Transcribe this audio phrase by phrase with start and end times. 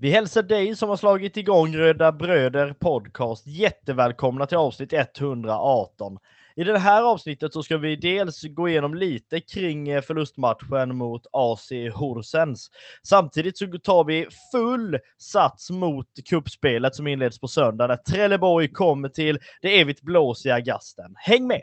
[0.00, 6.18] Vi hälsar dig som har slagit igång Röda Bröder Podcast jättevälkomna till avsnitt 118.
[6.56, 11.22] I det här avsnittet så ska vi dels gå igenom lite kring eh, förlustmatchen mot
[11.32, 12.70] AC Horsens.
[13.02, 19.08] Samtidigt så tar vi full sats mot kuppspelet som inleds på söndag när Trelleborg kommer
[19.08, 21.14] till det evigt blåsiga gasten.
[21.16, 21.62] Häng med!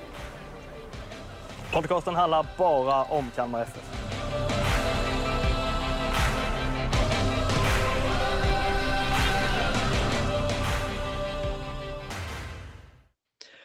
[1.73, 4.01] Podcasten handlar bara om Kalmar FF.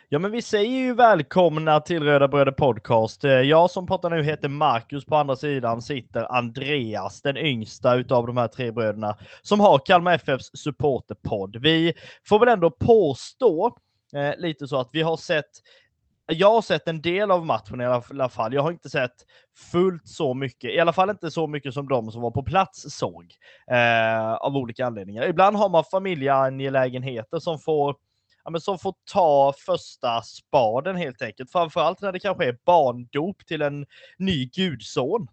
[0.08, 3.24] Ja, men vi säger ju välkomna till Röda Bröder Podcast.
[3.24, 5.04] Eh, jag som pratar nu heter Marcus.
[5.04, 10.12] På andra sidan sitter Andreas, den yngsta utav de här tre bröderna, som har Kalmar
[10.12, 11.56] FFs supporterpodd.
[11.56, 11.94] Vi
[12.28, 13.76] får väl ändå påstå
[14.14, 15.50] eh, lite så att vi har sett
[16.26, 18.54] jag har sett en del av matchen i alla fall.
[18.54, 19.14] Jag har inte sett
[19.72, 22.84] fullt så mycket, i alla fall inte så mycket som de som var på plats
[22.88, 23.34] såg,
[23.70, 25.28] eh, av olika anledningar.
[25.28, 27.96] Ibland har man familjeangelägenheter som får
[28.44, 31.52] ja, men som får ta första spaden helt enkelt.
[31.52, 33.86] Framförallt när det kanske är barndop till en
[34.18, 35.28] ny gudson.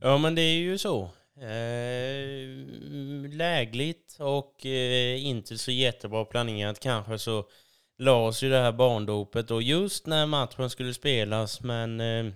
[0.00, 1.02] Ja, men det är ju så.
[1.40, 2.48] Eh,
[3.32, 7.44] lägligt och eh, inte så jättebra planerat kanske så
[8.02, 12.26] lades ju det här barndopet och just när matchen skulle spelas men eh,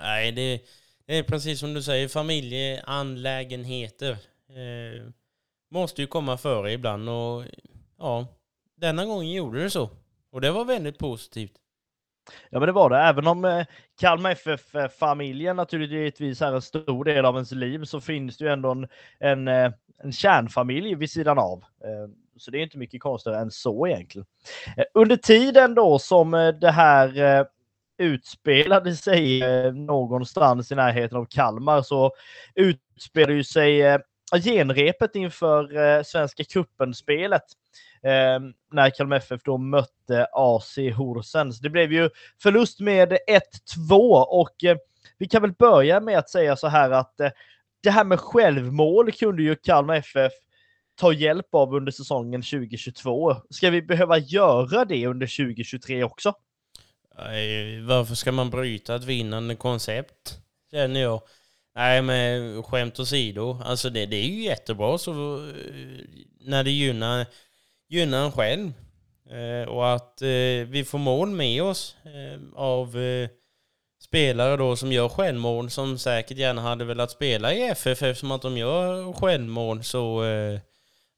[0.00, 0.60] nej det,
[1.06, 4.12] det, är precis som du säger familjeanlägenheter
[4.48, 5.02] eh,
[5.70, 7.44] måste ju komma före ibland och
[7.98, 8.26] ja
[8.76, 9.90] denna gången gjorde det så.
[10.30, 11.52] Och det var väldigt positivt.
[12.50, 12.98] Ja, men det var det.
[12.98, 13.66] Även om eh,
[14.00, 18.52] Kalmar FF-familjen eh, naturligtvis är en stor del av ens liv så finns det ju
[18.52, 21.64] ändå en, en, eh, en kärnfamilj vid sidan av.
[21.84, 24.26] Eh, så det är inte mycket konstigare än så egentligen.
[24.76, 27.46] Eh, under tiden då som eh, det här eh,
[27.98, 29.42] utspelade sig
[29.72, 32.12] någonstans i närheten av Kalmar så
[32.54, 33.98] utspelade sig
[34.44, 37.42] genrepet inför Svenska cupen-spelet
[38.72, 41.60] när Kalmar FF då mötte AC Horsens.
[41.60, 42.10] Det blev ju
[42.42, 43.18] förlust med
[43.90, 44.54] 1-2 och
[45.18, 47.14] vi kan väl börja med att säga så här att
[47.82, 50.32] det här med självmål kunde ju Kalmar FF
[50.96, 53.36] ta hjälp av under säsongen 2022.
[53.50, 56.34] Ska vi behöva göra det under 2023 också?
[57.86, 60.38] Varför ska man bryta ett vinnande koncept?
[60.70, 61.22] Känner jag.
[61.74, 63.60] Nej, men skämt åsido.
[63.64, 65.54] Alltså det, det är ju jättebra så eh,
[66.40, 67.26] när det gynnar
[67.88, 68.72] gynnar en själv.
[69.30, 73.28] Eh, och att eh, vi får mål med oss eh, av eh,
[74.02, 78.42] spelare då som gör självmål som säkert gärna hade velat spela i FF eftersom att
[78.42, 80.60] de gör självmål så eh,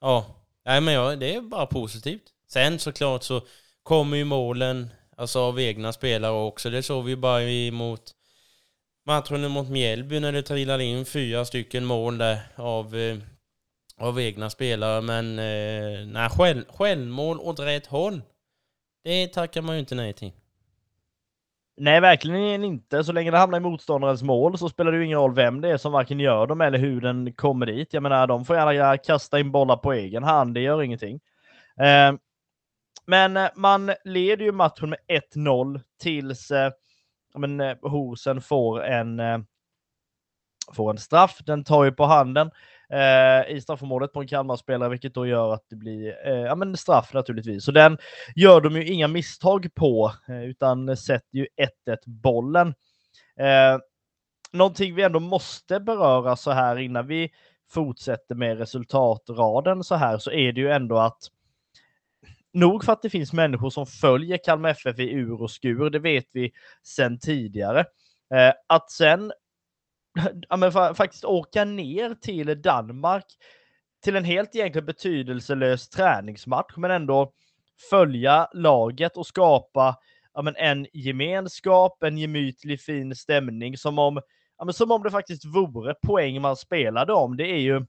[0.01, 0.27] ja,
[0.65, 2.23] nej men ja, det är bara positivt.
[2.49, 3.41] Sen såklart så
[3.83, 6.71] kommer ju målen alltså av egna spelare också.
[6.71, 8.15] Det såg vi ju bara emot
[9.07, 13.19] matchen mot Mjällby när det trillade in fyra stycken mål där av eh,
[13.99, 15.01] av egna spelare.
[15.01, 18.23] Men eh, nej, själv, självmål åt rätt håll,
[19.05, 20.33] det tackar man ju inte nej till.
[21.81, 23.05] Nej, verkligen inte.
[23.05, 25.69] Så länge det hamnar i motståndarens mål så spelar det ju ingen roll vem det
[25.69, 27.93] är som varken gör dem eller hur den kommer dit.
[27.93, 30.55] Jag menar, de får gärna kasta in bollar på egen hand.
[30.55, 31.21] Det gör ingenting.
[31.81, 32.13] Eh,
[33.07, 34.99] men man leder ju matchen med
[35.35, 36.71] 1-0 tills eh,
[37.35, 39.39] men, eh, Horsen får en, eh,
[40.73, 41.39] får en straff.
[41.47, 42.51] Den tar ju på handen
[42.93, 46.77] eh, i straffområdet på en Kalmar-spelare, vilket då gör att det blir eh, ja, men
[46.77, 47.65] straff naturligtvis.
[47.65, 47.99] Så den
[48.37, 52.69] gör de ju inga misstag på, eh, utan sätter ju 1-1 bollen.
[53.41, 53.79] Eh,
[54.53, 57.31] någonting vi ändå måste beröra så här innan vi
[57.71, 61.19] fortsätter med resultatraden så här, så är det ju ändå att
[62.53, 65.99] nog för att det finns människor som följer Kalmar FF i ur och skur, det
[65.99, 66.51] vet vi
[66.83, 67.81] sedan tidigare.
[68.35, 69.33] Eh, att sen
[70.49, 73.25] ja, men faktiskt åka ner till Danmark
[74.05, 77.33] till en helt egentligen betydelselös träningsmatch, men ändå
[77.91, 79.97] följa laget och skapa
[80.35, 84.21] ja, men en gemenskap, en gemytlig fin stämning som om,
[84.59, 87.37] ja, men som om det faktiskt vore poäng man spelade om.
[87.37, 87.87] Det är ju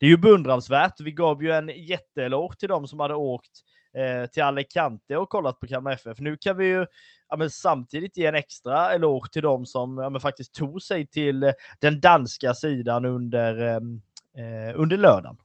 [0.00, 1.00] det är ju beundransvärt.
[1.00, 3.60] Vi gav ju en jätteeloge till dem som hade åkt
[3.94, 6.18] eh, till Alicante och kollat på Kalmar FF.
[6.18, 6.86] Nu kan vi ju
[7.28, 11.06] ja, men samtidigt ge en extra eloge till dem som ja, men faktiskt tog sig
[11.06, 14.02] till eh, den danska sidan under, ehm,
[14.36, 15.36] eh, under lördagen.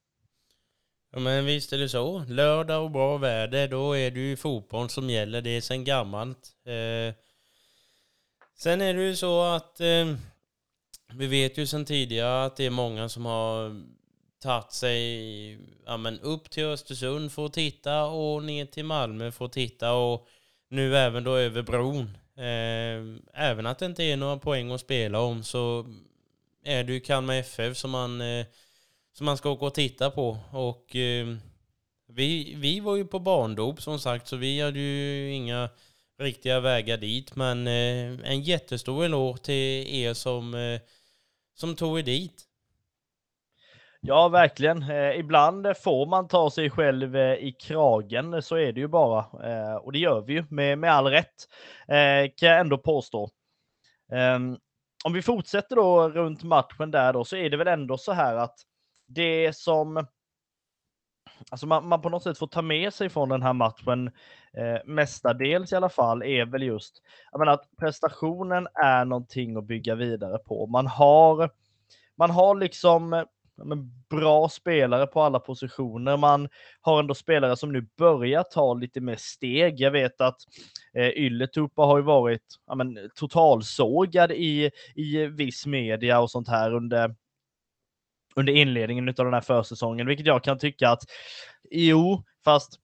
[1.12, 2.19] Ja men visst är det så.
[2.28, 5.42] Lördag och bra väder, då är det ju fotboll som gäller.
[5.42, 6.56] Det är sen gammalt.
[6.66, 7.16] Eh,
[8.57, 10.16] sen är det ju så att eh,
[11.13, 13.81] vi vet ju sen tidigare att det är många som har
[14.39, 19.45] tagit sig ja, men upp till Östersund för att titta och ner till Malmö för
[19.45, 20.27] att titta och
[20.69, 22.18] nu även då över bron.
[22.36, 25.86] Eh, även att det inte är några poäng att spela om så
[26.63, 28.45] är det ju Kalmar FF som man, eh,
[29.13, 30.38] som man ska åka och titta på.
[30.51, 31.27] Och eh,
[32.07, 35.69] vi, vi var ju på barndop som sagt så vi hade ju inga
[36.19, 37.35] riktiga vägar dit.
[37.35, 40.81] Men eh, en jättestor eloge till er som, eh,
[41.56, 42.49] som tog er dit.
[44.01, 44.84] Ja, verkligen.
[44.92, 49.19] Eh, ibland får man ta sig själv eh, i kragen, så är det ju bara.
[49.19, 51.48] Eh, och det gör vi ju med, med all rätt,
[51.88, 53.30] eh, kan jag ändå påstå.
[54.12, 54.57] Ehm,
[55.06, 58.36] om vi fortsätter då runt matchen där då, så är det väl ändå så här
[58.36, 58.56] att
[59.07, 60.07] det som
[61.52, 64.07] alltså man, man på något sätt får ta med sig från den här matchen,
[64.54, 69.66] eh, mestadels i alla fall, är väl just jag menar, att prestationen är någonting att
[69.66, 70.68] bygga vidare på.
[70.68, 71.50] Man har,
[72.18, 73.25] man har liksom
[73.65, 76.17] men, bra spelare på alla positioner.
[76.17, 76.50] Man
[76.81, 79.79] har ändå spelare som nu börjar ta lite mer steg.
[79.79, 80.38] Jag vet att
[80.94, 86.73] eh, Ylletupa har ju varit ja, men, totalsågad i, i viss media och sånt här
[86.73, 87.15] under
[88.35, 91.03] under inledningen av den här försäsongen, vilket jag kan tycka att
[91.69, 92.79] jo, fast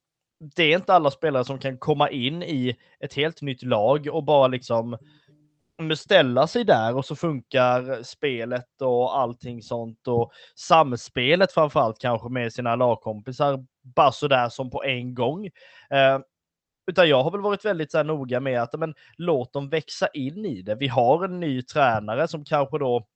[0.55, 4.23] det är inte alla spelare som kan komma in i ett helt nytt lag och
[4.23, 4.97] bara liksom
[5.95, 12.53] ställa sig där och så funkar spelet och allting sånt och samspelet framförallt kanske med
[12.53, 15.45] sina lagkompisar bara sådär som på en gång.
[15.89, 16.19] Eh,
[16.87, 20.07] utan jag har väl varit väldigt så här noga med att men, låt dem växa
[20.07, 20.75] in i det.
[20.75, 23.07] Vi har en ny tränare som kanske då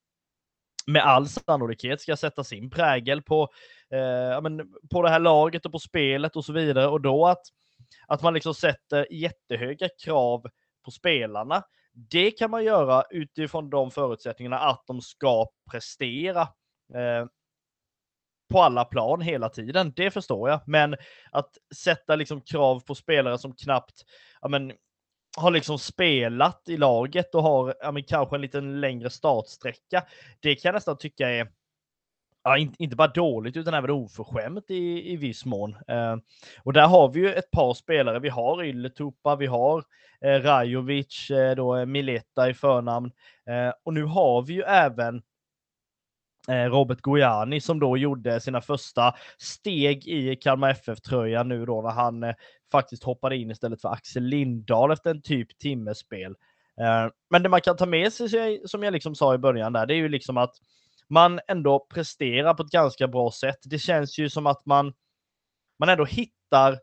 [0.88, 3.50] med all sannolikhet ska sätta sin prägel på,
[3.92, 6.88] eh, men, på det här laget och på spelet och så vidare.
[6.88, 7.42] Och då att,
[8.08, 10.48] att man liksom sätter jättehöga krav
[10.86, 11.64] på spelarna
[12.10, 16.42] det kan man göra utifrån de förutsättningarna att de ska prestera
[16.94, 17.26] eh,
[18.50, 19.94] på alla plan hela tiden.
[19.96, 20.96] Det förstår jag, men
[21.32, 24.04] att sätta liksom krav på spelare som knappt
[24.42, 24.74] ja, men,
[25.38, 30.06] har liksom spelat i laget och har ja, men, kanske en liten längre startsträcka.
[30.40, 31.48] Det kan jag nästan tycka är
[32.44, 35.76] ja, inte bara dåligt utan även oförskämt i, i viss mån.
[35.88, 36.16] Eh,
[36.64, 38.20] och där har vi ju ett par spelare.
[38.20, 39.84] Vi har Ylletupa, vi har
[40.26, 43.12] eh, Rajovic, eh, då eh, Mileta i förnamn.
[43.50, 45.22] Eh, och nu har vi ju även
[46.48, 51.92] eh, Robert Gojani som då gjorde sina första steg i Kalmar FF-tröjan nu då när
[51.92, 52.36] han eh,
[52.72, 56.32] faktiskt hoppade in istället för Axel Lindahl efter en typ timmespel.
[56.82, 59.86] Eh, men det man kan ta med sig, som jag liksom sa i början där,
[59.86, 60.56] det är ju liksom att
[61.10, 63.60] man ändå presterar på ett ganska bra sätt.
[63.64, 64.94] Det känns ju som att man,
[65.80, 66.80] man ändå hittar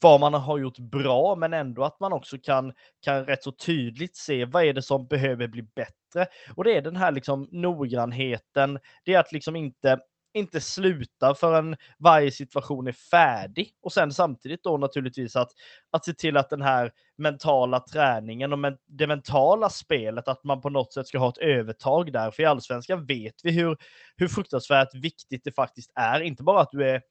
[0.00, 4.16] vad man har gjort bra, men ändå att man också kan, kan rätt så tydligt
[4.16, 6.26] se vad är det som behöver bli bättre.
[6.56, 9.98] Och det är den här liksom noggrannheten, det är att liksom inte
[10.36, 13.70] inte sluta förrän varje situation är färdig.
[13.82, 15.50] Och sen samtidigt då naturligtvis att,
[15.90, 20.60] att se till att den här mentala träningen och men, det mentala spelet, att man
[20.60, 22.30] på något sätt ska ha ett övertag där.
[22.30, 23.76] För i allsvenskan vet vi hur,
[24.16, 26.20] hur fruktansvärt viktigt det faktiskt är.
[26.20, 27.02] Inte bara att du är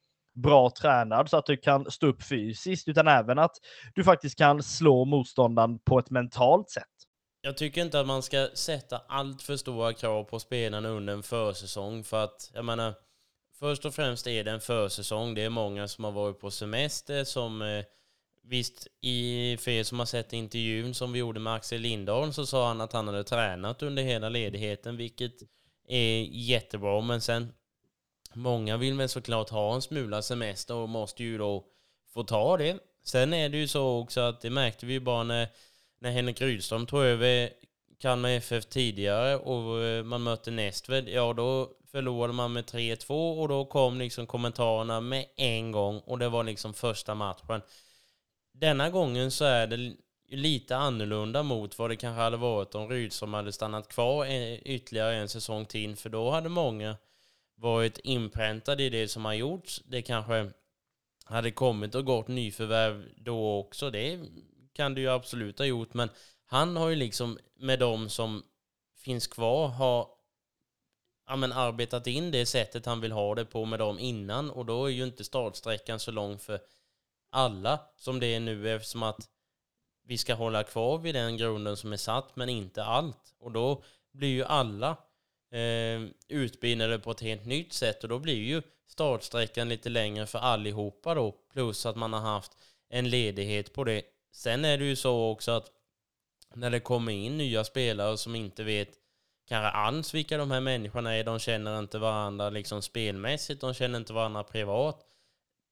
[0.42, 3.56] bra tränad så att du kan stå upp fysiskt, utan även att
[3.94, 6.84] du faktiskt kan slå motståndaren på ett mentalt sätt.
[7.40, 11.22] Jag tycker inte att man ska sätta allt för stora krav på spelarna under en
[11.22, 12.94] försäsong för att, jag menar,
[13.58, 15.34] Först och främst är det en försäsong.
[15.34, 17.84] Det är många som har varit på semester som eh,
[18.48, 22.46] Visst, i, för er som har sett intervjun som vi gjorde med Axel Lindholm så
[22.46, 25.32] sa han att han hade tränat under hela ledigheten, vilket
[25.88, 27.00] är jättebra.
[27.00, 27.52] Men sen,
[28.34, 31.64] många vill väl såklart ha en smula semester och måste ju då
[32.14, 32.78] få ta det.
[33.04, 35.48] Sen är det ju så också att det märkte vi ju bara när,
[35.98, 37.50] när Henrik Rydström tog över
[38.00, 43.48] Kalmar FF tidigare och eh, man mötte Nästved, ja då förlorade man med 3-2 och
[43.48, 47.62] då kom liksom kommentarerna med en gång och det var liksom första matchen.
[48.52, 49.96] Denna gången så är det
[50.28, 54.26] lite annorlunda mot vad det kanske hade varit om Rydström hade stannat kvar
[54.64, 56.96] ytterligare en säsong till, för då hade många
[57.54, 59.82] varit inpräntade i det som har gjorts.
[59.86, 60.50] Det kanske
[61.24, 63.90] hade kommit och gått nyförvärv då också.
[63.90, 64.20] Det
[64.72, 66.08] kan det ju absolut ha gjort, men
[66.46, 68.42] han har ju liksom med de som
[68.96, 70.15] finns kvar har
[71.26, 74.66] ja, men arbetat in det sättet han vill ha det på med dem innan och
[74.66, 76.60] då är ju inte startsträckan så lång för
[77.30, 79.28] alla som det är nu eftersom att
[80.06, 83.34] vi ska hålla kvar vid den grunden som är satt men inte allt.
[83.38, 84.90] Och då blir ju alla
[85.52, 90.38] eh, utbildade på ett helt nytt sätt och då blir ju startsträckan lite längre för
[90.38, 91.32] allihopa då.
[91.52, 92.52] Plus att man har haft
[92.88, 94.02] en ledighet på det.
[94.32, 95.70] Sen är det ju så också att
[96.54, 98.88] när det kommer in nya spelare som inte vet
[99.48, 101.24] kanske alls vilka de här människorna är.
[101.24, 105.04] De känner inte varandra liksom spelmässigt, de känner inte varandra privat.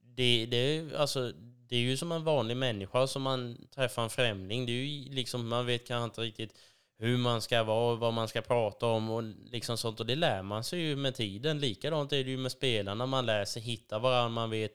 [0.00, 1.33] Det, det, alltså,
[1.69, 4.66] det är ju som en vanlig människa som man träffar en främling.
[4.66, 6.59] Det är ju liksom, man vet kanske inte riktigt
[6.99, 10.00] hur man ska vara, vad man ska prata om och liksom sånt.
[10.00, 11.61] Och det lär man sig ju med tiden.
[11.61, 13.07] Likadant är det ju med spelarna.
[13.07, 14.28] Man lär sig hitta varandra.
[14.28, 14.73] Man vet,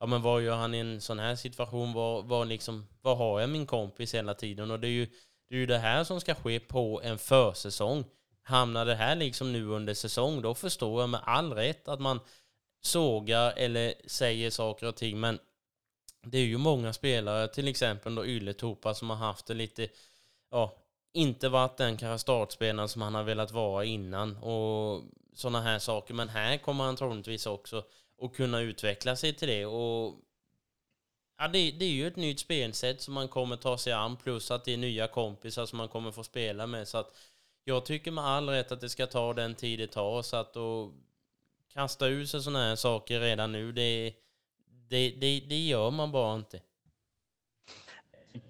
[0.00, 1.92] ja men vad gör han i en sån här situation?
[1.92, 4.70] Vad, vad, liksom, vad har jag min kompis hela tiden?
[4.70, 5.06] Och det är ju
[5.48, 8.04] det, är ju det här som ska ske på en försäsong.
[8.42, 12.20] Hamnar det här liksom nu under säsong, då förstår jag med all rätt att man
[12.80, 15.20] sågar eller säger saker och ting.
[15.20, 15.38] Men
[16.22, 19.88] det är ju många spelare, till exempel då Ylletupa, som har haft det lite,
[20.50, 20.76] ja,
[21.12, 25.02] inte varit den kanske startspelaren som han har velat vara innan och
[25.34, 26.14] sådana här saker.
[26.14, 27.84] Men här kommer han troligtvis också
[28.22, 29.66] att kunna utveckla sig till det.
[29.66, 30.14] Och
[31.38, 34.50] ja, det, det, är ju ett nytt spelsätt som man kommer ta sig an, plus
[34.50, 36.88] att det är nya kompisar som man kommer få spela med.
[36.88, 37.14] Så att
[37.64, 40.22] jag tycker med all rätt att det ska ta den tid det tar.
[40.22, 40.92] Så att då
[41.74, 44.14] kasta ut sig sådana här saker redan nu, det,
[44.88, 46.60] det, det, det gör man bara inte.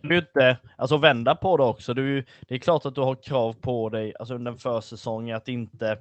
[0.01, 1.95] Du inte, alltså vända på det också.
[1.95, 5.49] Du, det är klart att du har krav på dig alltså under en försäsong att
[5.49, 5.99] inte,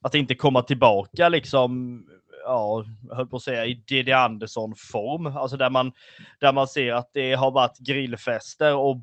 [0.00, 2.02] att inte komma tillbaka liksom,
[2.44, 5.26] ja, jag höll på att säga i Diddy Andersson-form.
[5.26, 5.92] Alltså där man,
[6.40, 8.96] där man ser att det har varit grillfester och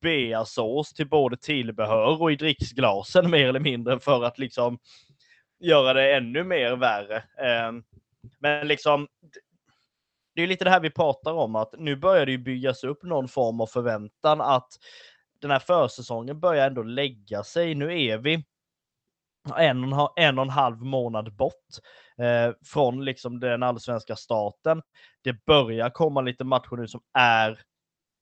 [0.00, 4.78] beasås till både tillbehör och i dricksglasen mer eller mindre för att liksom
[5.60, 7.22] göra det ännu mer värre.
[7.38, 7.82] Ehm,
[8.38, 9.08] men liksom,
[10.34, 13.02] det är lite det här vi pratar om, att nu börjar det ju byggas upp
[13.02, 14.68] någon form av förväntan att
[15.40, 17.74] den här försäsongen börjar ändå lägga sig.
[17.74, 18.44] Nu är vi
[19.56, 21.54] en och, en och en halv månad bort
[22.18, 24.82] eh, från liksom den allsvenska starten.
[25.24, 27.60] Det börjar komma lite matcher nu som är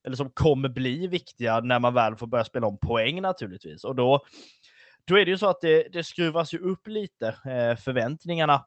[0.07, 3.85] eller som kommer bli viktiga när man väl får börja spela om poäng naturligtvis.
[3.85, 4.25] Och då,
[5.05, 8.67] då är det ju så att det, det skruvas ju upp lite eh, förväntningarna.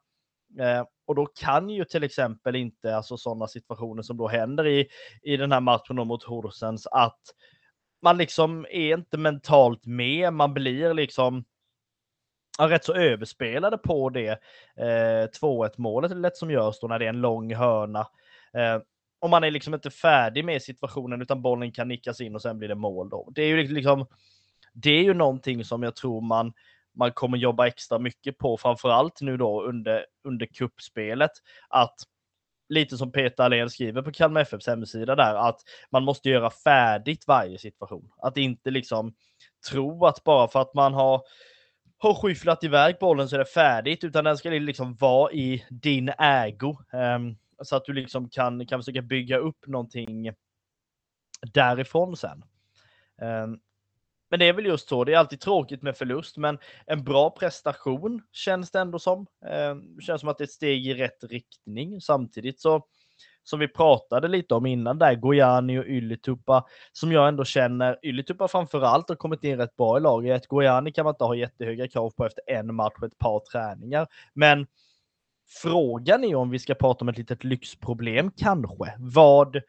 [0.59, 4.87] Eh, och då kan ju till exempel inte alltså sådana situationer som då händer i,
[5.21, 7.21] i den här matchen mot Horsens att
[8.01, 11.45] man liksom är inte mentalt med, man blir liksom
[12.59, 14.29] rätt så överspelade på det
[14.77, 17.99] eh, 2-1 målet lätt som görs då när det är en lång hörna.
[18.53, 18.81] Eh,
[19.19, 22.57] och man är liksom inte färdig med situationen utan bollen kan nickas in och sen
[22.57, 23.29] blir det mål då.
[23.35, 24.07] Det är ju liksom-, liksom,
[24.73, 26.53] det är ju någonting som jag tror man,
[26.95, 31.31] man kommer jobba extra mycket på, framförallt nu då under, under kuppspelet.
[31.69, 31.95] Att
[32.69, 35.61] lite som Peter Allén skriver på Kalmar FFs hemsida där, att
[35.91, 38.11] man måste göra färdigt varje situation.
[38.17, 39.13] Att inte liksom
[39.69, 41.21] tro att bara för att man har
[42.01, 46.09] har skyfflat iväg bollen så är det färdigt, utan den ska liksom vara i din
[46.09, 46.77] ägo.
[46.93, 50.31] Um, så att du liksom kan, kan försöka bygga upp någonting
[51.53, 52.43] därifrån sen.
[53.21, 53.59] Ehm,
[54.29, 57.29] men det är väl just så, det är alltid tråkigt med förlust, men en bra
[57.29, 59.27] prestation känns det ändå som.
[59.45, 62.01] Ehm, det känns som att det är ett steg i rätt riktning.
[62.01, 62.85] Samtidigt så,
[63.43, 68.47] som vi pratade lite om innan där, Gojani och Ylätupa, som jag ändå känner, Ylätupa
[68.47, 70.47] framförallt har kommit in rätt bra i laget.
[70.47, 74.07] Gojani kan man inte ha jättehöga krav på efter en match och ett par träningar,
[74.33, 74.67] men
[75.49, 78.95] Frågan är om vi ska prata om ett litet lyxproblem kanske.
[78.97, 79.61] Vad,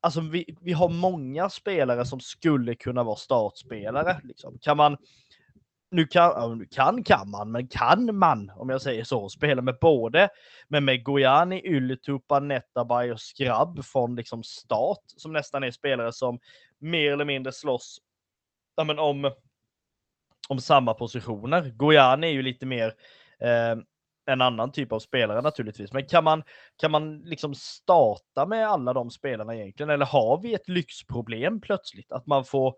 [0.00, 4.20] alltså vi, vi har många spelare som skulle kunna vara startspelare.
[4.24, 4.58] Liksom.
[4.58, 4.96] Kan man,
[5.90, 9.78] nu kan, nu kan kan man, men kan man, om jag säger så, spela med
[9.80, 10.28] både
[10.68, 16.38] med Gojani, Ylätupa, Netabay och Skrabb från liksom start, som nästan är spelare som
[16.78, 17.98] mer eller mindre slåss
[18.76, 19.32] ja, men om,
[20.48, 21.70] om samma positioner.
[21.70, 22.94] Gojani är ju lite mer
[23.40, 23.76] eh,
[24.26, 25.92] en annan typ av spelare naturligtvis.
[25.92, 26.42] Men kan man,
[26.76, 29.90] kan man liksom starta med alla de spelarna egentligen?
[29.90, 32.12] Eller har vi ett lyxproblem plötsligt?
[32.12, 32.74] Att man får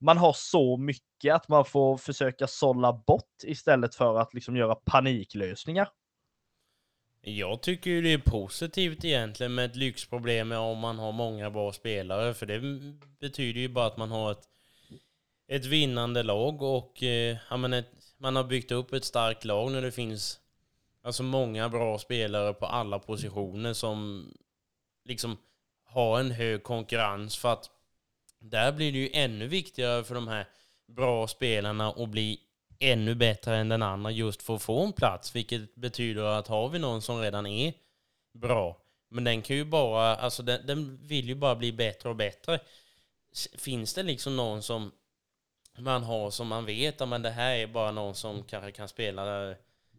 [0.00, 4.74] man har så mycket att man får försöka sålla bort istället för att liksom göra
[4.74, 5.88] paniklösningar.
[7.20, 11.72] Jag tycker ju det är positivt egentligen med ett lyxproblem om man har många bra
[11.72, 12.34] spelare.
[12.34, 12.60] För det
[13.20, 14.44] betyder ju bara att man har ett,
[15.48, 19.72] ett vinnande lag och eh, ja, men ett, man har byggt upp ett starkt lag
[19.72, 20.40] när det finns
[21.06, 24.28] Alltså många bra spelare på alla positioner som
[25.04, 25.36] liksom
[25.84, 27.70] har en hög konkurrens för att
[28.38, 30.48] där blir det ju ännu viktigare för de här
[30.86, 32.40] bra spelarna att bli
[32.78, 36.68] ännu bättre än den andra just för att få en plats, vilket betyder att har
[36.68, 37.72] vi någon som redan är
[38.32, 38.76] bra,
[39.08, 42.60] Men den kan ju bara, alltså den, den vill ju bara bli bättre och bättre.
[43.58, 44.92] Finns det liksom någon som
[45.78, 49.54] man har som man vet att det här är bara någon som kanske kan spela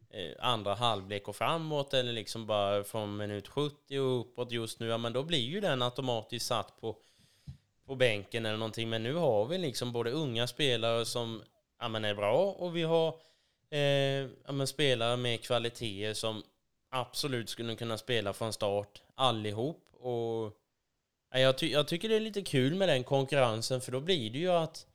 [0.10, 4.88] Eh, andra halvlek och framåt eller liksom bara från minut 70 och uppåt just nu,
[4.88, 6.96] ja men då blir ju den automatiskt satt på,
[7.86, 8.90] på bänken eller någonting.
[8.90, 11.44] Men nu har vi liksom både unga spelare som
[11.80, 13.08] ja, men är bra och vi har
[13.70, 13.80] eh,
[14.46, 16.44] ja, men spelare med kvaliteter som
[16.90, 19.84] absolut skulle kunna spela från start allihop.
[19.94, 20.54] Och
[21.32, 24.30] ja, jag, ty jag tycker det är lite kul med den konkurrensen för då blir
[24.30, 24.87] det ju att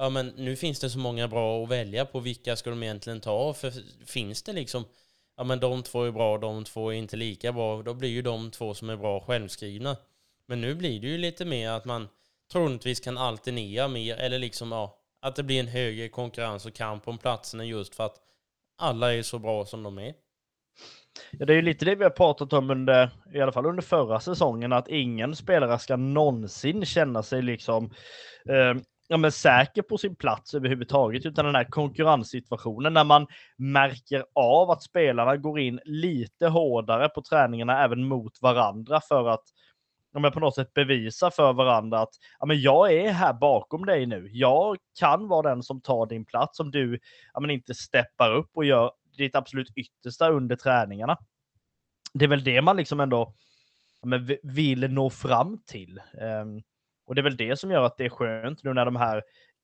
[0.00, 3.20] ja men nu finns det så många bra att välja på, vilka ska de egentligen
[3.20, 3.54] ta?
[3.54, 3.72] För
[4.06, 4.84] finns det liksom,
[5.36, 8.22] ja men de två är bra, de två är inte lika bra, då blir ju
[8.22, 9.96] de två som är bra självskrivna.
[10.46, 12.08] Men nu blir det ju lite mer att man
[12.52, 17.08] troligtvis kan alternera mer, eller liksom ja, att det blir en högre konkurrens och kamp
[17.08, 18.16] om platserna just för att
[18.78, 20.14] alla är så bra som de är.
[21.30, 23.82] Ja, det är ju lite det vi har pratat om under, i alla fall under
[23.82, 27.84] förra säsongen, att ingen spelare ska någonsin känna sig liksom
[28.48, 28.74] eh,
[29.10, 33.26] ja, men säker på sin plats överhuvudtaget, utan den här konkurrenssituationen när man
[33.56, 39.42] märker av att spelarna går in lite hårdare på träningarna även mot varandra för att
[40.12, 43.86] ja, men på något sätt bevisa för varandra att ja, men jag är här bakom
[43.86, 44.28] dig nu.
[44.32, 46.98] Jag kan vara den som tar din plats om du
[47.34, 51.18] ja, men inte steppar upp och gör ditt absolut yttersta under träningarna.
[52.14, 53.34] Det är väl det man liksom ändå
[54.00, 56.00] ja, men vill nå fram till.
[56.42, 56.62] Um,
[57.10, 59.22] och det är väl det som gör att det är skönt nu när de här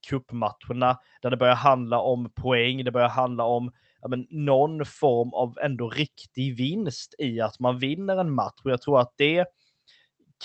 [0.09, 5.35] kuppmatcherna där det börjar handla om poäng, det börjar handla om ja, men, någon form
[5.35, 8.61] av ändå riktig vinst i att man vinner en match.
[8.65, 9.47] Och jag tror att det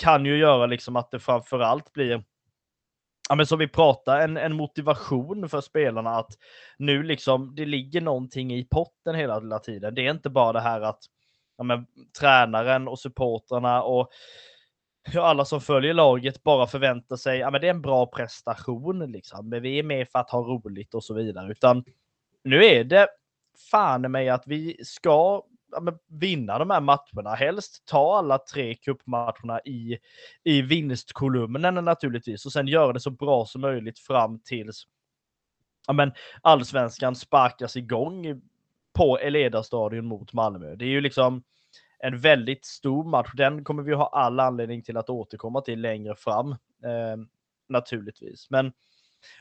[0.00, 2.24] kan ju göra liksom att det framförallt blir
[3.28, 6.32] Ja, men som vi pratar, en, en motivation för spelarna att
[6.78, 9.94] nu liksom, det ligger någonting i potten hela, hela tiden.
[9.94, 11.00] Det är inte bara det här att
[11.56, 11.86] ja, men,
[12.20, 14.08] tränaren och supportrarna och
[15.20, 19.48] alla som följer laget bara förväntar sig, ja men det är en bra prestation liksom,
[19.48, 21.84] men vi är med för att ha roligt och så vidare, utan
[22.44, 23.08] nu är det
[23.70, 25.42] fan mig att vi ska
[25.72, 29.98] ja, vinna de här matcherna, helst ta alla tre cupmatcherna i,
[30.44, 32.46] i vinstkolumnen naturligtvis.
[32.46, 34.86] Och sen göra det så bra som möjligt fram tills
[35.86, 38.42] ja, men, allsvenskan sparkas igång
[38.92, 40.76] på Eleda-stadion mot Malmö.
[40.76, 41.42] Det är ju liksom
[42.02, 43.30] en väldigt stor match.
[43.34, 47.16] Den kommer vi ha all anledning till att återkomma till längre fram eh,
[47.68, 48.50] naturligtvis.
[48.50, 48.72] Men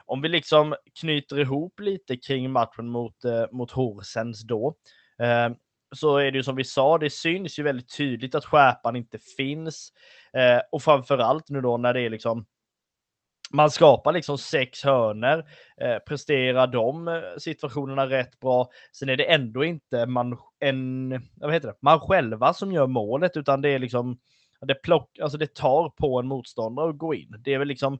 [0.05, 4.75] om vi liksom knyter ihop lite kring matchen mot, eh, mot Horsens då,
[5.19, 5.49] eh,
[5.95, 9.17] så är det ju som vi sa, det syns ju väldigt tydligt att skärpan inte
[9.37, 9.93] finns.
[10.33, 12.45] Eh, och framförallt nu då när det är liksom
[13.53, 15.45] man skapar liksom sex hörner,
[15.81, 18.69] eh, presterar de eh, situationerna rätt bra.
[18.91, 23.37] Sen är det ändå inte man, en, vad heter det, man själva som gör målet,
[23.37, 24.19] utan det är liksom,
[24.61, 27.35] det, plock, alltså det tar på en motståndare att gå in.
[27.39, 27.99] Det är väl liksom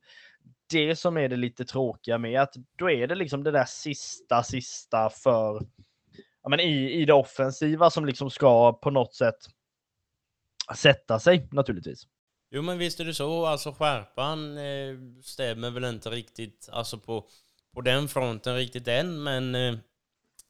[0.72, 4.44] det som är det lite tråkiga med att då är det liksom det där sista,
[4.44, 5.62] sista för,
[6.44, 9.38] ja men i, i det offensiva som liksom ska på något sätt
[10.76, 12.08] sätta sig naturligtvis.
[12.54, 17.28] Jo men visst är det så, alltså skärpan eh, stämmer väl inte riktigt alltså på,
[17.74, 19.76] på den fronten riktigt än, men eh,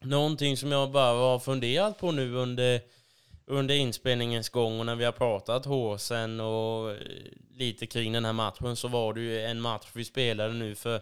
[0.00, 2.80] någonting som jag bara har funderat på nu under,
[3.46, 6.96] under inspelningens gång och när vi har pratat hårsen och eh,
[7.50, 10.94] lite kring den här matchen så var det ju en match vi spelade nu för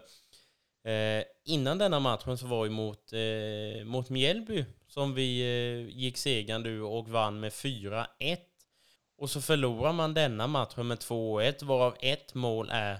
[0.85, 6.17] eh, innan denna matchen så var det mot, eh, mot Mjällby som vi eh, gick
[6.17, 8.05] segrande och vann med 4-1
[9.21, 12.99] och så förlorar man denna matchen med 2-1, varav ett mål är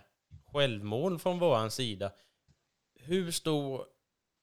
[0.51, 2.11] självmål från våran sida.
[2.99, 3.85] Hur stor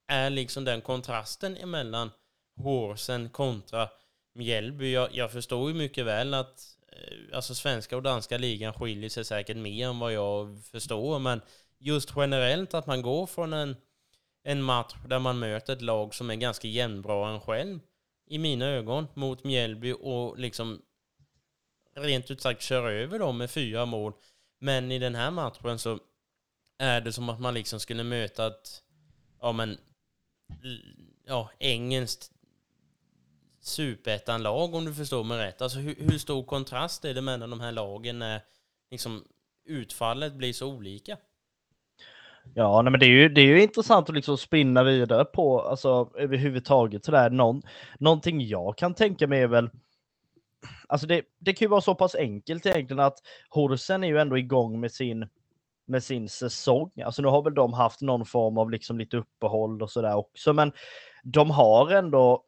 [0.08, 2.10] är liksom den kontrasten emellan
[2.56, 3.88] Horsen kontra
[4.34, 4.92] Mjällby?
[4.92, 9.24] Jag, jag förstår ju mycket väl att eh, alltså svenska och danska ligan skiljer sig
[9.24, 11.40] säkert mer än vad jag förstår, men
[11.78, 13.76] just generellt att man går från en,
[14.42, 17.80] en match där man möter ett lag som är ganska jämnbra än själv,
[18.26, 20.82] i mina ögon, mot Mjällby och liksom
[22.02, 24.12] rent ut sagt köra över dem med fyra mål.
[24.60, 25.98] Men i den här matchen så
[26.78, 28.82] är det som att man liksom skulle möta ett,
[29.40, 29.78] ja men,
[31.26, 32.30] ja, engelskt
[33.60, 35.62] superettan-lag om du förstår mig rätt.
[35.62, 38.40] Alltså hur, hur, stor kontrast är det mellan de här lagen när
[38.90, 39.24] liksom
[39.64, 41.16] utfallet blir så olika?
[42.54, 45.60] Ja, nej, men det är ju, det är ju intressant att liksom spinna vidare på,
[45.60, 47.30] alltså överhuvudtaget sådär.
[47.30, 47.62] Någon,
[47.98, 49.70] någonting jag kan tänka mig är väl,
[50.88, 53.18] alltså det, det kan ju vara så pass enkelt egentligen att
[53.50, 55.28] Horsen är ju ändå igång med sin,
[55.86, 56.90] med sin säsong.
[57.04, 60.52] Alltså nu har väl de haft någon form av liksom lite uppehåll och sådär också,
[60.52, 60.72] men
[61.22, 62.44] de har ändå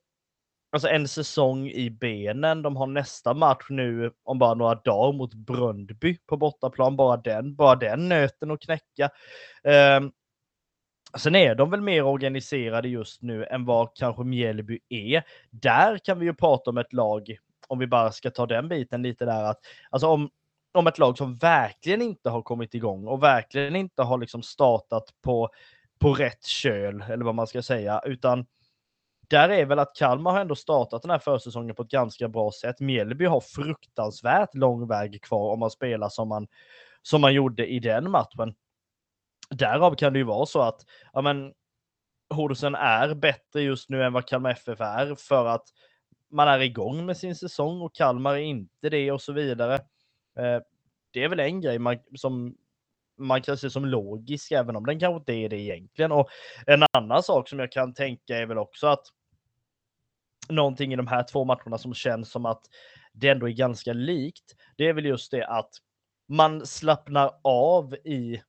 [0.72, 2.62] alltså en säsong i benen.
[2.62, 6.96] De har nästa match nu om bara några dagar mot Bröndby på bortaplan.
[6.96, 9.10] Bara den, bara den nöten att knäcka.
[9.98, 10.12] Um,
[11.18, 15.22] Sen är de väl mer organiserade just nu än vad kanske Mjällby är.
[15.50, 17.36] Där kan vi ju prata om ett lag,
[17.70, 19.58] om vi bara ska ta den biten lite där, att
[19.90, 20.30] alltså om,
[20.72, 25.04] om ett lag som verkligen inte har kommit igång och verkligen inte har liksom startat
[25.22, 25.48] på,
[25.98, 28.46] på rätt köl, eller vad man ska säga, utan
[29.28, 32.52] där är väl att Kalmar har ändå startat den här försäsongen på ett ganska bra
[32.52, 32.80] sätt.
[32.80, 36.46] Mjällby har fruktansvärt lång väg kvar om man spelar som man,
[37.02, 38.54] som man gjorde i den matchen.
[39.50, 40.80] Därav kan det ju vara så att
[41.12, 41.52] ja, men,
[42.34, 45.64] Horsen är bättre just nu än vad Kalmar FF är för att
[46.30, 49.74] man är igång med sin säsong och Kalmar är inte det och så vidare.
[50.38, 50.60] Eh,
[51.12, 52.56] det är väl en grej man, som
[53.18, 56.12] man kan se som logisk, även om den kanske inte är det egentligen.
[56.12, 56.28] Och
[56.66, 59.06] en annan sak som jag kan tänka är väl också att
[60.48, 62.62] någonting i de här två matcherna som känns som att
[63.12, 64.54] det ändå är ganska likt.
[64.76, 65.70] Det är väl just det att
[66.28, 68.42] man slappnar av i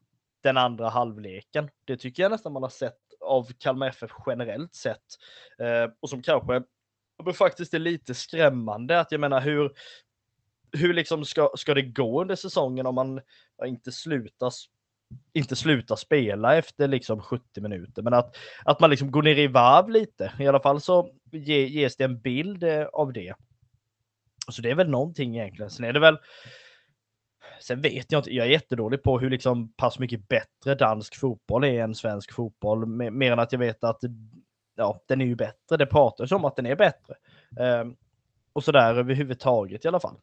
[0.44, 1.70] den andra halvleken.
[1.86, 5.06] Det tycker jag nästan man har sett av Kalmar FF generellt sett.
[5.60, 6.64] Eh, och som kanske
[7.34, 9.72] faktiskt är lite skrämmande att jag menar hur,
[10.72, 13.22] hur liksom ska, ska det gå under säsongen om man
[13.66, 14.52] inte slutar
[15.34, 19.48] inte sluta spela efter liksom 70 minuter, men att, att man liksom går ner i
[19.48, 20.34] varv lite.
[20.40, 23.34] I alla fall så ge, ges det en bild eh, av det.
[24.52, 25.70] Så det är väl någonting egentligen.
[25.70, 26.18] Sen är det väl
[27.62, 31.64] Sen vet jag inte, jag är jättedålig på hur liksom pass mycket bättre dansk fotboll
[31.64, 32.86] är än svensk fotboll.
[33.12, 34.00] Mer än att jag vet att
[34.76, 35.78] ja, den är ju bättre.
[35.78, 37.16] Det pratas om att den är bättre.
[37.60, 37.86] Eh,
[38.54, 40.16] och sådär överhuvudtaget i alla fall.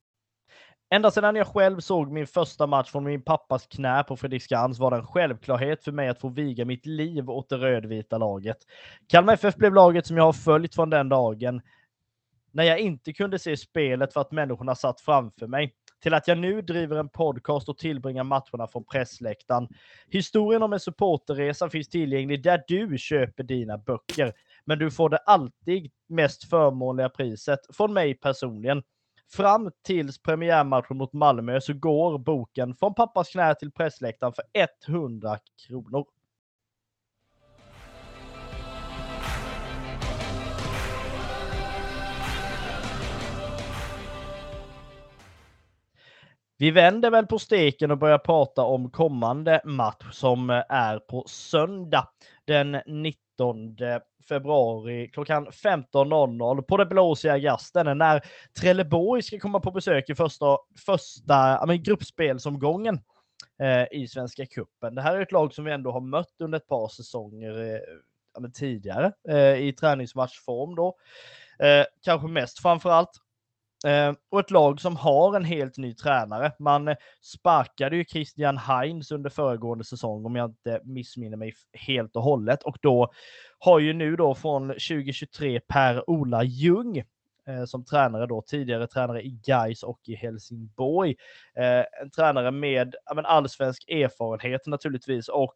[0.90, 4.92] Ända sedan jag själv såg min första match från min pappas knä på Fredriksskans var
[4.92, 8.58] det en självklarhet för mig att få viga mitt liv åt det rödvita laget.
[9.08, 11.62] Kalmar FF blev laget som jag har följt från den dagen.
[12.52, 16.38] När jag inte kunde se spelet för att människorna satt framför mig till att jag
[16.38, 19.68] nu driver en podcast och tillbringar matcherna från pressläktaren.
[20.08, 24.34] Historien om en supporterresa finns tillgänglig där du köper dina böcker,
[24.66, 28.84] men du får det alltid mest förmånliga priset från mig personligen.
[29.32, 34.44] Fram tills premiärmatchen mot Malmö så går boken från pappas knä till pressläktaren för
[34.88, 35.38] 100
[35.68, 36.06] kronor.
[46.64, 51.24] Vi vänder väl på steken och börjar prata om kommande match som eh, är på
[51.28, 52.08] söndag
[52.46, 53.78] den 19
[54.28, 58.22] februari klockan 15.00 på det blåsiga gasten när
[58.60, 63.00] Trelleborg ska komma på besök i första, första men, gruppspelsomgången
[63.62, 64.96] eh, i Svenska Kuppen.
[64.96, 68.50] Det här är ett lag som vi ändå har mött under ett par säsonger eh,
[68.54, 70.98] tidigare eh, i träningsmatchform då.
[71.60, 73.23] Eh, kanske mest framför allt
[73.88, 76.52] Eh, och ett lag som har en helt ny tränare.
[76.60, 82.16] Man eh, sparkade ju Christian Heinz under föregående säsong om jag inte missminner mig helt
[82.16, 82.64] och hållet.
[82.64, 83.12] Och då
[83.60, 86.98] har ju nu då från 2023 Per-Ola Ljung
[87.48, 91.16] eh, som tränare då, tidigare tränare i Gais och i Helsingborg.
[92.02, 95.56] En tränare med ja, allsvensk erfarenhet naturligtvis och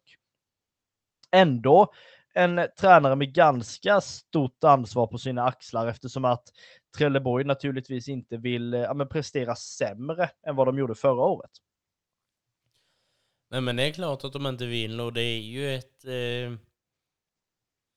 [1.32, 1.92] ändå
[2.34, 6.42] en tränare med ganska stort ansvar på sina axlar eftersom att
[6.98, 11.50] Trelleborg naturligtvis inte vill eh, ja, men prestera sämre än vad de gjorde förra året.
[13.50, 16.58] Nej men det är klart att de inte vill och det är ju ett, eh,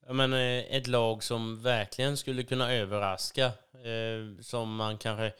[0.06, 3.46] jag menar, eh, ett lag som verkligen skulle kunna överraska.
[3.84, 5.34] Eh, som man kanske